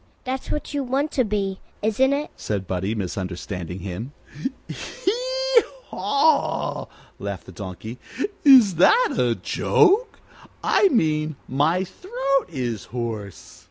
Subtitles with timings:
[0.23, 4.13] "That's what you want to be, isn't it?" said Buddie, misunderstanding him.
[4.67, 6.87] "Hee haw!"
[7.19, 7.99] laughed the Donkey.
[8.43, 10.17] "Is that a joke?
[10.63, 13.59] I mean my throat is hoarse."